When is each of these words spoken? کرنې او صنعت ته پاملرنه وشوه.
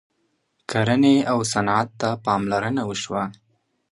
کرنې 0.71 1.15
او 1.31 1.37
صنعت 1.51 1.89
ته 2.01 2.09
پاملرنه 2.25 2.83
وشوه. 2.89 3.23